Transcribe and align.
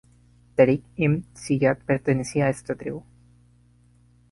Táriq 0.55 0.83
ibn 1.03 1.19
Ziyad 1.41 1.77
pertenecía 1.85 2.47
a 2.47 2.49
esta 2.49 2.73
tribu. 2.81 3.03